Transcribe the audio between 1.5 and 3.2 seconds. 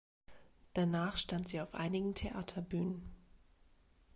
auf einigen Theaterbühnen.